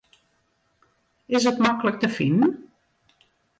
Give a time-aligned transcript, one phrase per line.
[1.39, 2.51] Is it maklik te finen?